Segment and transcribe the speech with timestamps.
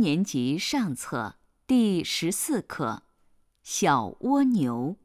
[0.00, 1.34] 年级上册
[1.66, 3.02] 第十四课
[3.64, 4.96] 《小蜗牛》。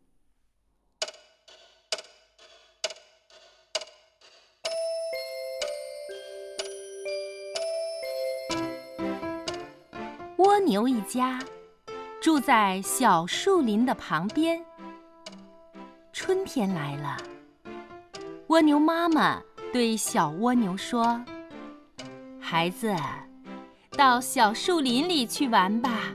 [10.37, 11.43] 蜗牛一家
[12.21, 14.63] 住在小树林的旁边。
[16.11, 17.17] 春天来了，
[18.47, 19.41] 蜗牛妈妈
[19.71, 21.19] 对小蜗牛说
[22.39, 22.95] ：“孩子。”
[23.95, 26.13] 到小树林里去玩吧，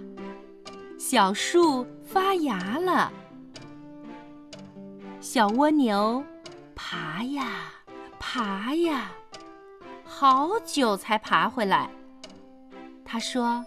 [0.99, 3.13] 小树发芽了。
[5.21, 6.23] 小蜗牛
[6.75, 7.73] 爬呀
[8.19, 9.13] 爬呀，
[10.05, 11.89] 好久才爬回来。
[13.05, 13.65] 他说：“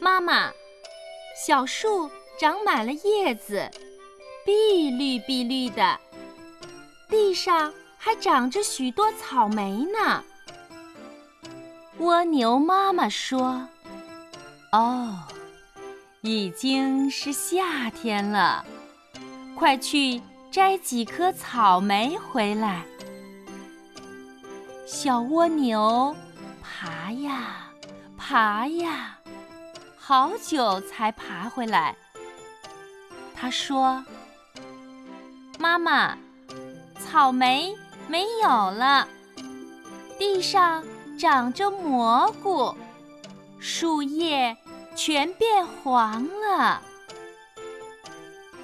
[0.00, 0.52] 妈妈，
[1.44, 3.68] 小树长满了叶子，
[4.46, 5.98] 碧绿碧绿的，
[7.08, 10.22] 地上还长着许多草莓呢。”
[11.98, 13.68] 蜗牛妈妈说
[14.72, 15.16] ：“哦，
[16.22, 18.64] 已经是夏天了，
[19.56, 22.84] 快去摘几颗草莓回来。”
[24.86, 26.14] 小蜗牛
[26.60, 27.70] 爬呀
[28.18, 29.18] 爬呀，
[29.96, 31.94] 好久才爬回来。
[33.36, 34.04] 他说
[35.60, 36.18] ：“妈妈，
[36.98, 37.72] 草莓
[38.08, 39.06] 没有了，
[40.18, 40.82] 地上……”
[41.18, 42.74] 长着蘑菇，
[43.58, 44.56] 树叶
[44.94, 46.82] 全变黄了。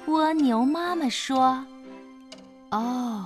[0.07, 1.65] 蜗牛妈妈说
[2.71, 3.25] ：“哦，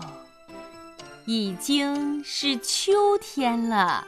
[1.26, 4.06] 已经是秋天了，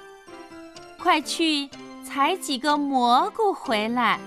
[1.00, 1.70] 快去
[2.06, 4.20] 采几个蘑菇回来。”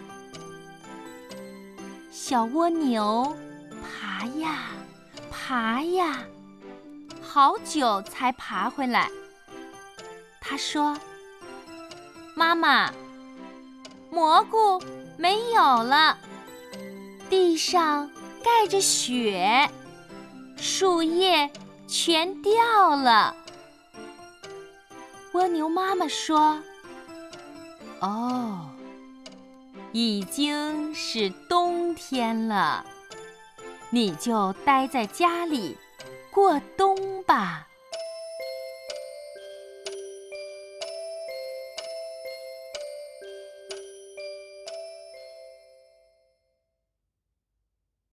[2.10, 3.36] 小蜗牛
[3.82, 4.58] 爬呀
[5.30, 6.19] 爬呀，
[7.22, 9.10] 好久才爬回来。
[10.51, 10.98] 他说
[12.34, 12.93] ：“妈妈，
[14.11, 14.83] 蘑菇
[15.17, 16.19] 没有了，
[17.29, 18.11] 地上
[18.43, 19.71] 盖着雪，
[20.56, 21.49] 树叶
[21.87, 23.37] 全掉了。”
[25.34, 26.60] 蜗牛妈妈说
[28.03, 28.69] ：“哦，
[29.93, 32.84] 已经是冬天了，
[33.91, 35.78] 你就待在家里
[36.33, 37.69] 过冬吧。”